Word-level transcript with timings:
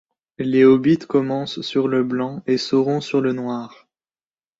Les 0.39 0.65
hobbits 0.65 0.97
commencent 1.07 1.61
sur 1.61 1.87
le 1.87 2.03
blanc 2.03 2.41
et 2.47 2.57
Sauron 2.57 3.01
sur 3.01 3.21
le 3.21 3.33
noir. 3.33 3.87